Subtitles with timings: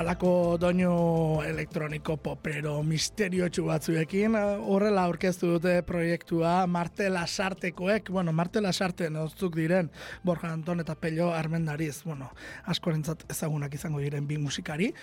[0.00, 4.34] alako doinu elektroniko popero misterio batzuekin,
[4.64, 9.90] horrela aurkeztu dute proiektua Martela Sartekoek, bueno, Martela Sarte noztuk diren,
[10.24, 12.30] Borja Anton eta Pello Armendariz, bueno,
[12.64, 14.94] askorentzat ezagunak izango diren bi musikari,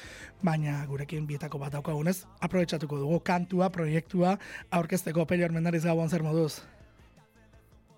[0.41, 4.37] baina gurekin bietako bat daukagunez, aprobetsatuko dugu kantua, proiektua,
[4.71, 5.25] aurkezteko.
[5.25, 6.63] Pello Armendariz gabon zer moduz?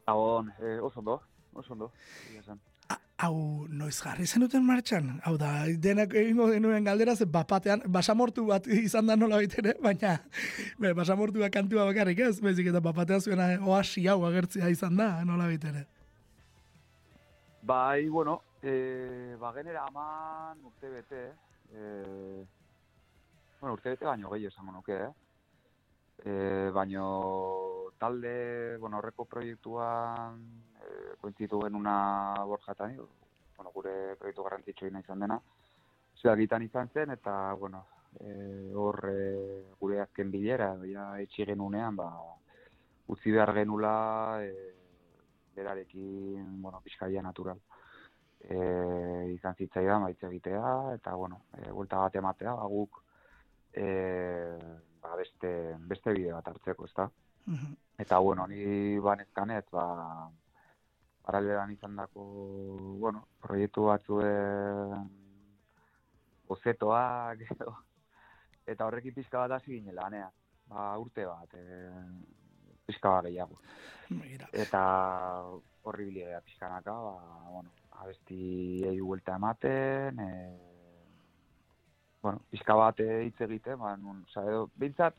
[0.06, 1.22] Gabon, eh, oso ondo,
[1.54, 1.94] oso ondo,
[3.20, 5.10] hau noiz jarri zen duten martxan?
[5.28, 5.52] Hau da,
[5.86, 10.16] denak egingo denuen galdera, ze bapatean, basamortu bat izan da nola ere, baina
[10.80, 15.10] be, basamortu bat kantua bakarrik ez, bezik eta bapatean zuena oasi hau agertzea izan da
[15.26, 15.86] nola ere.
[17.62, 21.26] Bai, bueno, e, ba genera aman urte bete,
[21.74, 22.46] e,
[23.60, 25.12] bueno, urte bete baino gehi esango nuke, eh?
[26.24, 26.32] E,
[26.76, 30.40] baino talde, bueno, horreko proiektuan
[30.80, 31.96] e, kointzitu genuna
[32.48, 32.96] borjatan,
[33.58, 35.40] bueno, gure proiektu garrantzitsu izan dena,
[36.22, 37.86] zeagitan izan zen, eta, bueno,
[38.20, 42.10] e, hor e, gure azken bilera, ja, etxi genunean, ba,
[43.08, 43.94] utzi behar genula,
[44.44, 44.74] e,
[45.56, 47.60] berarekin, bueno, pizkaia natural.
[48.40, 48.58] E,
[49.36, 53.02] izan zitzaidan, baitz egitea, eta, bueno, e, vuelta bat ematea, ba, guk,
[53.74, 53.88] e,
[55.04, 55.52] ba, beste,
[55.92, 57.10] beste bide bat hartzeko, ezta?
[57.50, 57.76] Mhm.
[57.98, 60.30] Eta, bueno, ni banezkanet, ba,
[61.26, 62.24] paralelan izan dako,
[63.02, 64.30] bueno, proiektu batzue
[66.48, 67.42] ozetoak,
[68.72, 70.30] eta horrekin pizka bat hasi ginela, anea.
[70.70, 71.92] Ba, urte bat, e,
[72.86, 73.58] pizka bat gehiago.
[74.54, 74.82] Eta
[75.90, 77.16] horri bilidea pizkanaka, ba,
[77.50, 80.30] bueno, abesti egi vuelta ematen, e,
[82.22, 85.18] bueno, pizka bat hitz egite, ba, nun, edo, bintzat,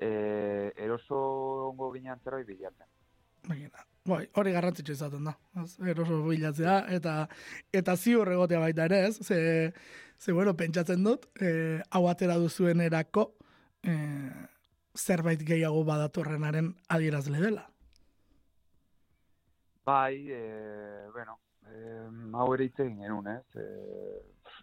[0.00, 1.18] e, eroso
[1.68, 2.86] ongo ginean zerbait bilatzen.
[4.08, 5.34] Bai, hori garrantzitsu izaten da.
[5.92, 7.14] Eroso bilatzea eta
[7.76, 9.18] eta ziur egotea baita ere, ez?
[9.24, 9.72] Ze,
[10.18, 13.26] ze bueno, pentsatzen dut, eh, hau atera duzuen erako
[13.82, 14.46] eh,
[14.96, 17.66] zerbait gehiago badatorrenaren adierazle dela.
[19.88, 21.38] Bai, eh, bueno,
[21.68, 23.60] eh, hau ere itzen genuen, ez?
[23.60, 24.18] Eh,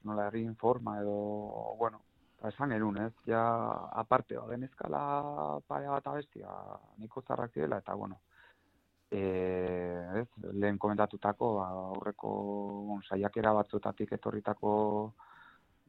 [0.06, 1.16] nola herri informa edo,
[1.79, 2.03] bueno,
[2.45, 3.13] ba, esan genuen, ez?
[3.25, 3.41] Ja,
[3.97, 5.01] aparte, ba, genezkala
[5.67, 6.51] pare bat abestia,
[7.01, 8.19] niko zarrak dela, eta, bueno,
[9.11, 12.34] eh, ez, lehen komentatutako, ba, aurreko
[12.91, 14.73] bon, saiakera batzutatik etorritako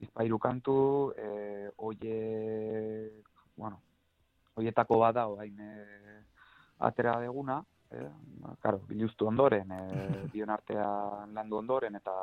[0.01, 0.79] izpairu kantu,
[1.17, 2.21] eh, oie,
[3.57, 3.81] bueno,
[4.57, 6.23] oietako bada, oain, eh,
[6.89, 8.09] atera deguna, eh,
[8.63, 12.17] karo, biluztu ondoren, eh, bion artean landu ondoren, eta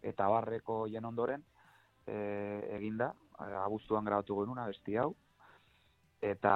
[0.00, 1.42] eta barreko jen ondoren,
[2.10, 3.12] eh, eginda,
[3.64, 5.14] abuztuan grabatu genuna, besti hau,
[6.20, 6.54] eta,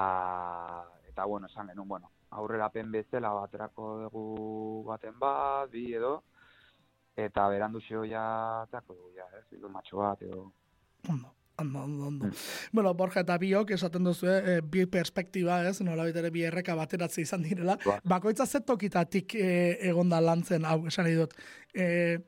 [1.09, 6.17] eta bueno, esan genuen, bueno, aurrerapen bezala baterako dugu baten bat, bi edo,
[7.17, 8.27] eta berandu xeo ja,
[8.73, 10.49] teako dugu ja, ez, bildu matxo bat edo.
[11.09, 11.31] Ondo,
[11.63, 12.27] ondo, ondo, ondo.
[12.27, 12.45] Mm.
[12.73, 17.23] Bueno, Borja eta biok esaten duzu, eh, bi perspektiba, ez, nola bitere bi erreka bateratze
[17.23, 17.79] izan direla.
[17.85, 17.99] Ba.
[18.17, 21.37] Bakoitza zetokitatik eh, egonda lantzen, hau, esan dut.
[21.75, 22.19] Eh,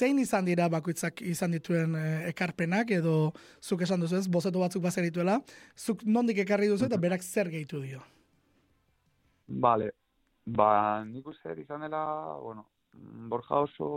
[0.00, 3.14] zein izan dira bakoitzak izan dituen eh, ekarpenak, edo
[3.60, 5.38] zuk esan duzu ez, bozetu batzuk bazer dituela,
[5.76, 8.00] zuk nondik ekarri duzu eta berak zer gehitu dio?
[9.64, 9.90] Vale.
[10.46, 10.70] Ba,
[11.04, 12.02] nik uste izan dela,
[12.40, 12.64] bueno,
[13.32, 13.90] borja oso,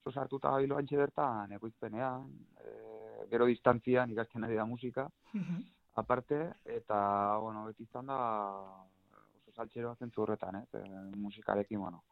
[0.00, 2.24] oso sartuta gabilo antxe bertan, ekoizpenean,
[2.64, 2.72] e,
[3.30, 5.04] gero distantzian ikasten ari da musika,
[6.00, 6.40] aparte,
[6.78, 6.98] eta,
[7.44, 8.18] bueno, beti izan da,
[9.42, 12.02] oso saltxero zentzu horretan, eh, e, musikarekin, bueno,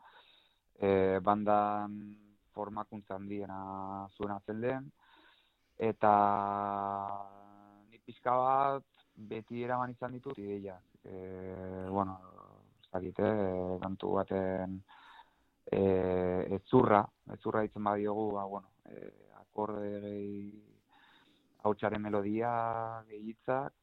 [0.77, 1.97] e, bandan
[2.55, 3.59] formakuntzan diena
[4.17, 4.89] zuen atzen den,
[5.79, 6.15] eta
[7.91, 8.85] nik pixka bat
[9.33, 10.79] beti eraman izan ditut ideia.
[11.05, 12.19] E, bueno,
[12.91, 14.79] zakite, e, kantu baten
[15.67, 15.83] e,
[16.59, 17.03] etzurra,
[17.35, 20.03] etzurra ditzen badiogu, ba, bueno, e, akorde
[21.63, 22.53] hautsaren melodia,
[23.09, 23.75] gehitzak,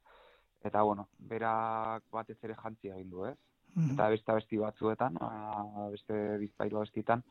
[0.64, 3.38] eta, bueno, berak batez ere jantzia egin du, ez?
[3.76, 7.22] Mm Eta beste besti batzuetan, a, beste bizpairu bestitan,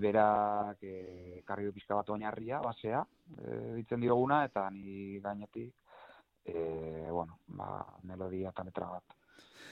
[0.00, 3.02] berak e, karri du pixka bat oinarria, basea,
[3.38, 5.74] e, ditzen dioguna, eta ni gainetik,
[6.44, 9.16] e, bueno, ba, melodia eta letra bat.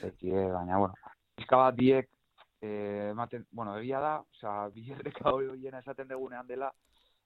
[0.02, 0.94] Eki, baina, bueno,
[1.36, 2.10] pixka bat diek,
[2.62, 6.72] ematen, bueno, egia da, oza, bilerreka hori horiena esaten degunean dela,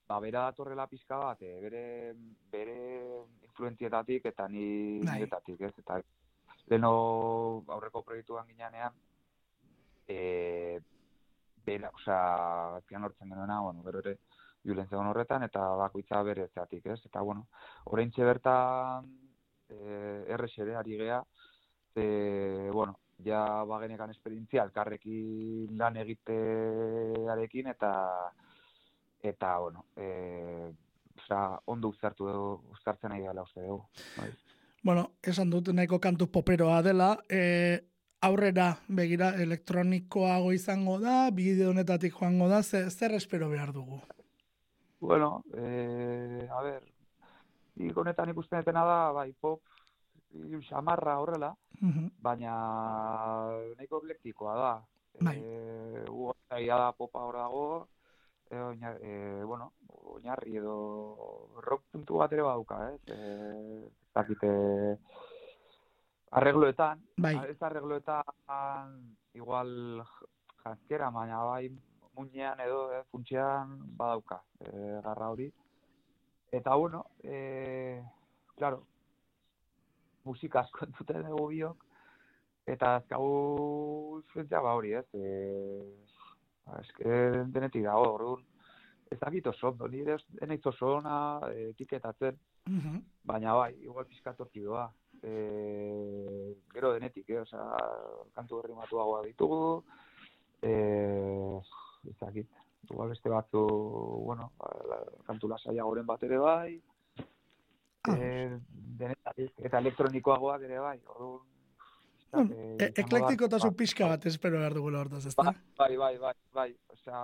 [0.06, 1.82] ba, bera datorrela pixka bat, e, bere,
[2.52, 2.76] bere
[3.48, 5.20] influentzietatik eta ni bai.
[5.20, 5.74] nietatik, ez?
[5.82, 6.00] Eta
[6.70, 6.92] leno
[7.72, 8.94] aurreko proiektuan gineanean,
[10.08, 10.80] e,
[11.66, 14.18] bera, oza, pian hortzen genuena, bueno, bero ere,
[14.66, 17.00] violentzia horretan, eta bakoitza bere zeatik, ez?
[17.06, 17.46] Eta, bueno,
[17.84, 19.10] orain bertan,
[19.68, 21.22] e, errexere, ari gea,
[21.94, 27.92] e, bueno, ja bagenekan esperientzia elkarrekin lan egitearekin eta
[29.22, 30.72] eta bueno, e,
[31.16, 33.86] osea, ondo uzartu dugu, uzartzen nahi gala uste dugu.
[34.18, 34.30] Bai.
[34.82, 37.80] Bueno, esan dut nahiko kantu poperoa dela, e,
[38.24, 44.00] aurrera begira elektronikoago izango da, bideo honetatik joango da, zer, zer espero behar dugu?
[45.00, 46.82] Bueno, e, a ber,
[47.76, 49.60] nik honetan ikusten etena da, bai, pop,
[50.68, 51.52] xamarra horrela,
[52.24, 52.54] baina
[53.76, 54.72] nahiko eklektikoa da.
[55.20, 55.36] Bai.
[55.40, 57.88] E, da popa hor dago,
[58.50, 59.72] e, oina, e, bueno,
[60.16, 60.76] oinarri edo
[61.64, 63.00] rock puntu bat ere baduka, ez?
[63.12, 64.50] E, zakite
[66.30, 67.34] arregloetan, bai.
[67.48, 68.96] ez arregloetan
[69.34, 70.02] igual
[70.64, 71.70] jantzkera, baina bai
[72.16, 74.70] muinean edo eh, funtsean badauka e,
[75.04, 75.50] garra hori.
[76.50, 78.02] Eta bueno, e,
[78.56, 78.86] claro,
[80.24, 81.84] musika asko entzuten dugu biok,
[82.66, 85.06] eta azkagu zuentzia ba hori, ez?
[85.12, 85.26] E,
[86.64, 87.20] ba, eske
[87.52, 88.46] denetik dago, orduan,
[89.12, 91.16] ez dakit oso, nire ez oso ona
[91.68, 93.02] etiketatzen, Mhm.
[93.24, 94.92] Baina bai, igual pizkatorki doa.
[95.22, 97.40] E, gero denetik, eh?
[97.40, 97.62] Osa,
[98.34, 99.82] kantu berri matuagoa ditugu.
[100.62, 100.72] E,
[102.10, 102.48] ezakit,
[102.90, 103.64] igual beste batzu,
[104.26, 106.70] bueno, ba, kantu lasaia goren bat ere bai.
[108.06, 108.14] Ah.
[108.14, 108.58] E,
[109.00, 110.98] denetik, eta elektronikoagoak ere bai.
[111.14, 111.44] Orduan,
[112.32, 115.54] Bueno, e eklektiko eta pixka bat espero behar dugula hortaz, ez da?
[115.78, 117.22] Bai, bai, bai, bai, osea,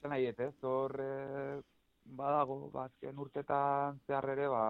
[0.00, 1.60] zen nahi ez, hor, eh,
[2.18, 4.64] badago, bazken ba, urtetan zehar ere, ba,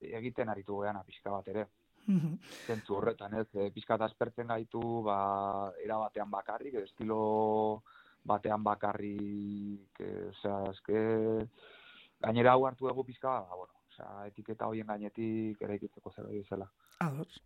[0.00, 1.66] egiten aritu gehan pixka bat ere.
[2.06, 2.38] Mhm.
[2.66, 7.82] Zentzu horretan, ez, e, pixka aspertzen gaitu, ba, era batean bakarrik, estilo
[8.26, 11.00] batean bakarrik, e, osea, eske,
[12.22, 16.44] gainera hau hartu dugu pixka, ba, bueno, osea, etiketa hoien gainetik ere ikitzeko zer hori
[16.48, 16.70] zela.
[17.00, 17.42] Ados.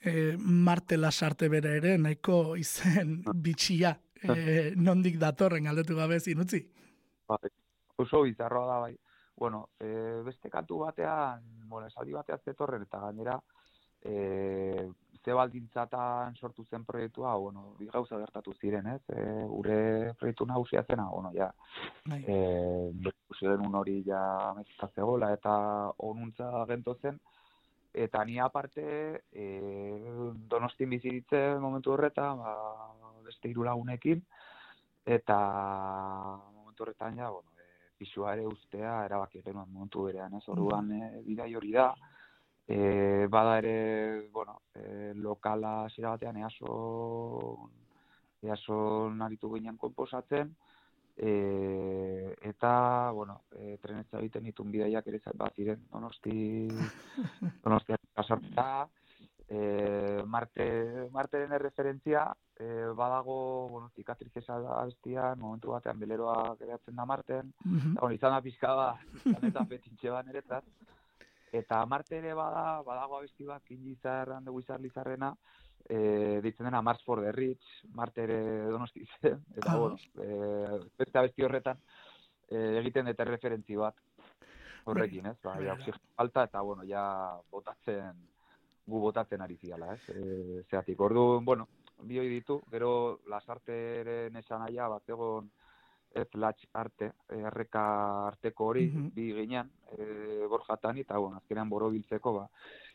[0.00, 4.28] E, Marte Lasarte bere ere, nahiko izen bitxia, e,
[4.88, 6.60] nondik datorren aldetu gabe zinutzi?
[7.28, 7.48] Bai,
[7.96, 8.94] oso bizarroa da bai.
[9.36, 9.88] Bueno, e,
[10.24, 13.40] beste kantu batean, bueno, esaldi batean zetorren eta gainera
[14.04, 14.90] e,
[15.24, 19.00] ze baldintzatan sortu zen proiektua, bueno, bi gauza gertatu ziren, ez?
[19.08, 19.78] E, gure
[20.20, 21.50] proiektu nagusia zena, bueno, ja.
[22.04, 22.20] Bai.
[22.28, 22.92] Eh,
[23.40, 25.54] den hori ja mezita zegoela eta
[25.98, 27.18] onuntza gento zen
[27.94, 28.84] eta ni aparte
[29.32, 29.44] e,
[30.50, 32.54] Donostin bizi ditzen momentu horretan, ba,
[33.24, 34.22] beste hiru lagunekin
[35.06, 35.38] eta
[36.52, 37.53] momentu horretan ja, bueno,
[38.04, 40.44] pisua ere ustea erabaki genuen momentu berean, ez?
[40.52, 41.88] Orduan e, bidai hori da.
[42.68, 42.76] E,
[43.32, 46.76] bada ere, bueno, e, lokala zira batean easo
[48.44, 48.76] easo
[49.08, 50.50] naritu ginen konposatzen,
[51.16, 56.68] e, eta, bueno, e, trenetza egiten ditun bidaiak ere bat ziren, donosti,
[57.64, 58.66] donosti pasartza,
[59.48, 67.04] e, Marte, Marteren erreferentzia, e, badago, bueno, zikatrizesa da abestian, momentu batean beleroa geratzen da
[67.04, 68.14] Marten, mm -hmm.
[68.14, 68.88] izan da pizka ba,
[69.22, 70.64] zanetan betintxe ba niretzat.
[71.52, 75.34] Eta Marte ere bada, badago abesti bat, kinjizarran dugu izar lizarrena,
[75.88, 79.76] e, ditzen dena Mars for the Rich, Marte ere donosti zen, eta ah.
[79.76, 81.78] bueno, e, beste abesti horretan,
[82.48, 83.94] e, egiten dute referentzi bat,
[84.84, 85.38] horrekin, ez?
[85.42, 85.76] Ba, ja,
[86.16, 87.04] falta, eta bueno, ja
[87.50, 88.18] botatzen,
[88.86, 90.00] gu botatzen ari ziala, ez?
[90.14, 91.68] E, zeatik, ordu, bueno,
[92.04, 95.50] bioi ditu, gero lasarteren esan aia, bat egon,
[96.14, 97.84] ez latx arte, erreka
[98.28, 102.46] arteko hori, mm bi ginean, e, borjatan, eta, bueno, azkenean boro biltzeko, ba,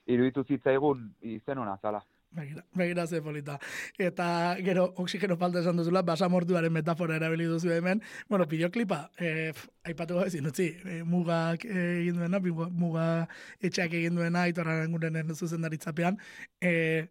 [0.05, 2.01] iruditu zitzaigun izen hona zala.
[2.31, 3.57] Begira, begira ze polita.
[3.97, 8.03] Eta gero, oksigeno falta esan duzula, basamortuaren metafora erabili duzu hemen.
[8.29, 9.51] Bueno, videoklipa, eh,
[9.83, 13.27] aipatu gabe zinutzi, eh, mugak egin duena, muga
[13.59, 16.19] etxeak egin duena, itorraren guren zuzen daritzapean.
[16.61, 17.07] Eh,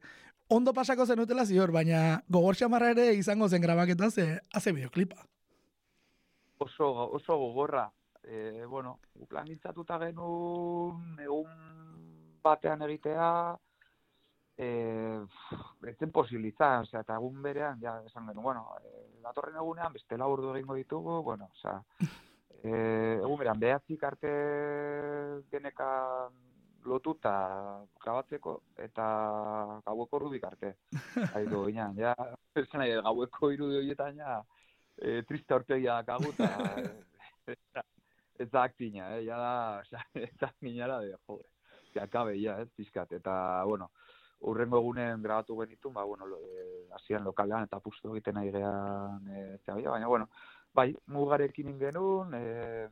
[0.47, 5.27] ondo pasako zen utela zior, baina gogor xamarra ere izango zen grabaketa ze, haze videoklipa.
[6.59, 7.91] Oso, oso gogorra.
[8.23, 11.49] Eh, bueno, plan genuen, egun
[12.43, 13.59] batean egitea,
[14.59, 15.21] eh
[15.87, 20.19] etzen posibilitza, o sea, eta egun berean ja esan genuen, bueno, eh datorren egunean beste
[20.19, 21.83] laburdu egingo ditugu, bueno, o sea,
[22.65, 24.33] eh egun berean behatzik arte
[25.51, 25.89] geneka
[26.85, 27.33] lotuta
[28.05, 29.07] gabatzeko eta
[29.87, 30.75] gaueko rubik arte.
[31.35, 32.15] Aido, ginean, ja,
[32.55, 34.41] esan nahi, gaueko irudi horietan, ja,
[34.97, 36.51] e, triste horpegia kaguta,
[38.39, 41.49] ez da aktina, eh, ja da, ez da minara de, jode,
[41.93, 43.35] que akabe, ja, ez, pizkat, eta,
[43.67, 43.91] bueno,
[44.41, 49.59] urrengo egunen grabatu genitu, ba, bueno, e, hasian lokalean eta pustu egiten nahi gehan, e,
[49.67, 50.29] baina, bueno,
[50.75, 52.89] bai, mugarekin ingenun, e,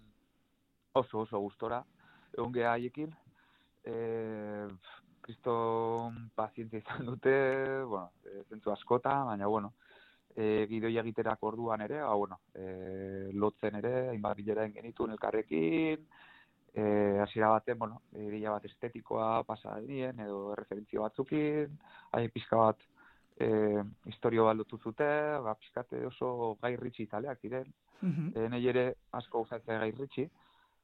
[0.92, 1.84] oso, oso gustora,
[2.32, 3.14] egun geha haiekin,
[3.84, 4.68] e,
[5.22, 7.34] kriston pazientzia izan dute,
[7.84, 9.74] bueno, e, zentzu askota, baina, bueno,
[10.34, 16.08] e, gidoia egiterak orduan ere, ba, bueno, e, lotzen ere, hainbat bilera genituen elkarrekin,
[16.76, 21.78] e, hasiera baten, bueno, ideia bat estetikoa pasa denien, edo referentzio batzukin,
[22.12, 22.82] hain pixka bat
[23.40, 23.48] e,
[24.12, 25.08] historio baldutu zute,
[25.46, 28.58] ba, pixkate oso gai ritxi taleak diren, mm -hmm.
[28.58, 28.84] e, ere
[29.20, 30.28] asko gustatzen gai ritxi,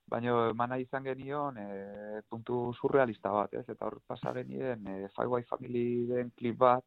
[0.08, 1.68] baina emana izan genion e,
[2.28, 3.68] puntu surrealista bat, ez?
[3.68, 6.84] Eta hor pasa genien e, Firewire Family den klip bat,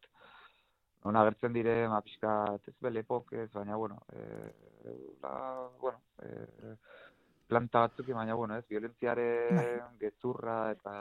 [1.06, 4.22] non agertzen dire, ma pixka, ez bele ez, baina, bueno, e,
[5.22, 6.76] la, bueno, e,
[7.48, 9.82] planta batzuk, baina, bueno, ez, violentziaren bai.
[10.00, 10.94] gezurra eta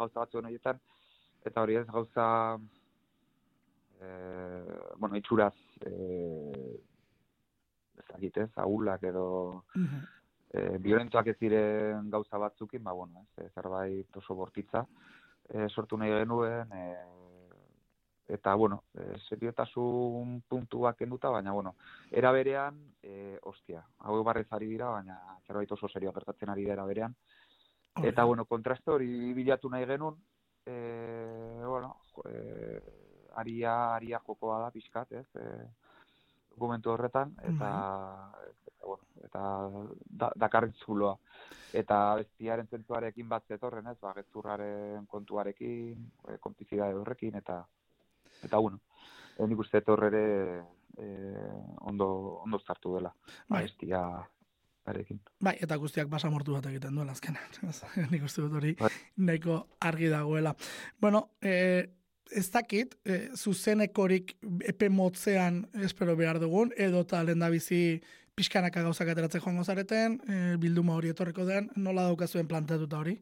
[0.00, 0.80] gauza batzu horietan,
[1.44, 2.26] eta hori ez gauza,
[4.00, 4.08] e,
[4.96, 5.54] bueno, itxuraz,
[5.86, 6.78] e,
[8.02, 9.26] ezagit, ez, agulak edo,
[10.50, 14.86] e, violentuak ez diren gauza batzukin, ba, bueno, ez, zerbait oso bortitza,
[15.48, 16.86] e, sortu nahi genuen, e,
[18.28, 21.74] eta bueno, e, seriotasun puntuak kenduta, baina bueno,
[22.10, 26.84] era berean, e, ostia, hau barrez ari dira, baina zerbait oso serio gertatzen ari dira
[26.84, 27.14] berean.
[28.02, 30.16] Eta bueno, kontraste hori bilatu nahi genuen,
[30.66, 32.80] e, bueno, e,
[33.36, 35.68] aria, aria jokoa da pixkat, ez, e,
[36.54, 37.70] dokumentu horretan, eta,
[38.48, 40.50] eta bueno, eta da,
[40.84, 41.16] zuloa.
[41.74, 47.64] Eta bestiaren zentuarekin bat zetorren, ez, ba, getzurraren kontuarekin, e, horrekin, eta
[48.44, 48.80] eta bueno,
[49.38, 50.24] e, nik uste ere
[50.98, 51.08] e,
[51.80, 53.14] ondo, ondo zartu dela,
[53.48, 53.64] bai.
[53.64, 54.04] maestia
[54.86, 55.20] arekin.
[55.40, 57.36] Bai, eta guztiak basamortu bat egiten duela azken.
[58.12, 58.90] nik uste dut hori bai.
[59.16, 60.54] nahiko argi dagoela.
[61.00, 61.54] Bueno, e,
[62.30, 64.36] ez dakit, e, zuzenekorik
[64.68, 68.00] epe motzean espero behar dugun, edo eta lehen da bizi
[68.34, 73.18] pixkanaka gauzak ateratzen joango zareten, e, bilduma hori etorriko den, nola daukazuen planteatuta hori?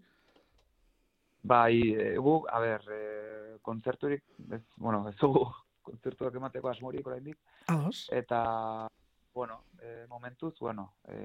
[1.42, 1.74] Bai,
[2.22, 3.31] gu, a ber, e,
[3.62, 5.47] kontzerturik, ez, bueno, ez dugu
[5.87, 7.38] kontzertuak emateko asmorik oraindik.
[7.73, 8.07] Ados.
[8.12, 8.88] Eta,
[9.35, 11.19] bueno, e, momentuz, bueno, e,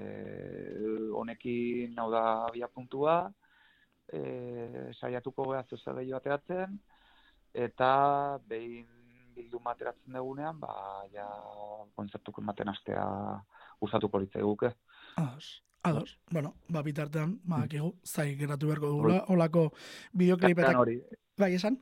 [1.14, 2.22] honekin hau da
[2.54, 3.20] bia puntua,
[4.08, 6.78] e, saiatuko geha zuzele joateatzen,
[7.54, 7.90] eta
[8.48, 8.88] behin
[9.36, 10.74] bildu materatzen dugunean, ba,
[11.12, 11.28] ja,
[11.94, 13.06] kontzertuko ematen astea
[13.84, 14.74] usatuko litzai guke.
[15.16, 15.62] Ados.
[15.86, 17.92] Ados, bueno, ba, bitartean, ba, mm.
[18.04, 19.68] zai geratu beharko dugula, holako
[20.12, 20.80] bideoklipetak.
[21.38, 21.78] Bai, esan?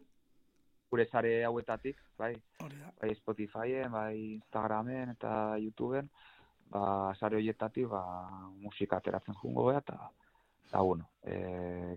[0.97, 2.33] Gure sare hauetatik, bai,
[2.97, 6.09] bai Spotifyen, bai Instagramen eta YouTubeen,
[6.73, 8.00] ba, sare horietatik, ba,
[8.65, 9.99] musika ateratzen jungo beha, eta,
[10.71, 11.37] eta, bueno, e,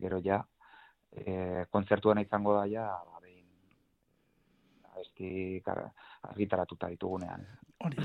[0.04, 0.42] gero ja,
[1.16, 3.48] e, kontzertuena izango da ja, ba, behin,
[4.92, 7.48] abesti argitaratuta ditugunean.
[7.82, 7.96] Hori.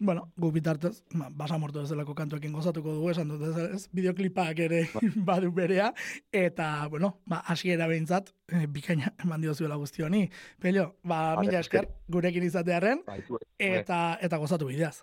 [0.00, 5.10] bueno, gu bitartez, ba, basamortu bezalako kantuekin gozatuko dugu esan dut ez, bideoklipak ere bai.
[5.30, 5.90] badu berea,
[6.32, 10.22] eta, bueno, ba, asiera behintzat, e, bikaina eman diozuela guzti honi.
[10.64, 13.20] Pelio, ba, ba mila esker, gurekin izatearen, bai,
[13.68, 15.02] eta, eta gozatu bideaz.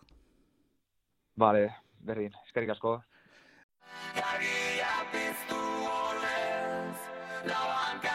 [1.38, 1.68] Bale,
[2.02, 2.98] berdin, eskerrik asko.
[4.18, 6.98] Kagia piztu honez,
[7.46, 8.15] labanka